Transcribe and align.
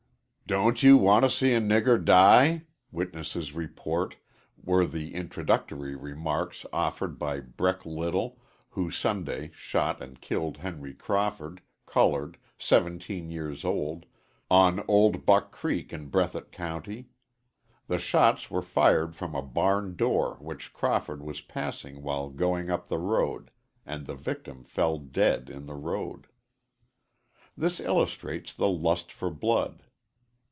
"Don't 0.47 0.83
you 0.83 0.97
want 0.97 1.23
to 1.23 1.29
see 1.29 1.53
a 1.53 1.61
nigger 1.61 2.03
die," 2.03 2.65
witnesses 2.91 3.53
report 3.53 4.17
were 4.61 4.85
the 4.85 5.15
introductory 5.15 5.95
remarks 5.95 6.65
offered 6.73 7.17
by 7.17 7.39
Breck 7.39 7.85
Little, 7.85 8.37
who 8.71 8.91
Sunday 8.91 9.51
shot 9.53 10.01
and 10.01 10.19
killed 10.19 10.57
Henry 10.57 10.93
Crawford, 10.93 11.61
colored, 11.85 12.37
17 12.57 13.31
years 13.31 13.63
old, 13.63 14.05
on 14.49 14.83
Old 14.89 15.25
Buck 15.25 15.53
Creek 15.53 15.93
in 15.93 16.09
Breathitt 16.09 16.51
County. 16.51 17.07
The 17.87 17.97
shots 17.97 18.51
were 18.51 18.61
fired 18.61 19.15
from 19.15 19.33
a 19.33 19.41
barn 19.41 19.95
door 19.95 20.35
which 20.41 20.73
Crawford 20.73 21.23
was 21.23 21.39
passing 21.39 22.01
while 22.03 22.27
going 22.29 22.69
up 22.69 22.89
the 22.89 22.97
road, 22.99 23.51
and 23.85 24.05
the 24.05 24.15
victim 24.15 24.65
fell 24.65 24.97
dead 24.99 25.49
in 25.49 25.65
the 25.65 25.75
road. 25.75 26.27
This 27.55 27.79
illustrates 27.79 28.51
the 28.51 28.67
lust 28.67 29.13
for 29.13 29.29
blood. 29.29 29.83